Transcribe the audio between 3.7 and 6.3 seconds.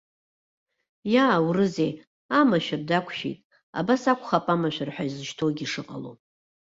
абас акәхап амашәыр ҳәа изышьҭоугьы шыҟало.